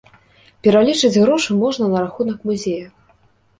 [0.67, 2.91] Пералічыць грошы можна на рахунак музея.